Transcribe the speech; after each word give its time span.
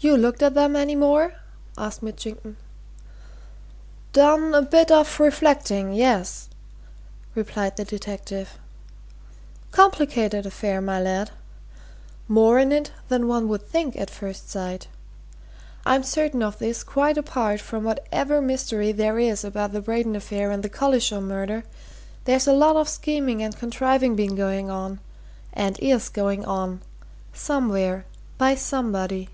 "You 0.00 0.18
looked 0.18 0.42
at 0.42 0.54
'em 0.54 0.76
any 0.76 0.94
more?" 0.94 1.32
asked 1.78 2.02
Mitchington. 2.02 2.58
"Done 4.12 4.52
a 4.54 4.60
bit 4.60 4.90
of 4.90 5.18
reflecting 5.18 5.94
yes," 5.94 6.50
replied 7.34 7.78
the 7.78 7.86
detective. 7.86 8.58
"Complicated 9.70 10.44
affair, 10.44 10.82
my 10.82 11.00
lad! 11.00 11.30
More 12.28 12.58
in 12.58 12.70
it 12.70 12.92
than 13.08 13.28
one 13.28 13.48
would 13.48 13.66
think 13.66 13.96
at 13.96 14.10
first 14.10 14.50
sight. 14.50 14.88
I'm 15.86 16.02
certain 16.02 16.42
of 16.42 16.58
this 16.58 16.84
quite 16.84 17.16
apart 17.16 17.62
from 17.62 17.84
whatever 17.84 18.42
mystery 18.42 18.92
there 18.92 19.18
is 19.18 19.42
about 19.42 19.72
the 19.72 19.80
Braden 19.80 20.14
affair 20.14 20.50
and 20.50 20.62
the 20.62 20.68
Collishaw 20.68 21.22
murder, 21.22 21.64
there's 22.26 22.46
a 22.46 22.52
lot 22.52 22.76
of 22.76 22.90
scheming 22.90 23.42
and 23.42 23.56
contriving 23.56 24.14
been 24.16 24.34
going 24.34 24.68
on 24.68 25.00
and 25.54 25.78
is 25.78 26.10
going 26.10 26.44
on! 26.44 26.82
somewhere, 27.32 28.04
by 28.36 28.54
somebody. 28.54 29.30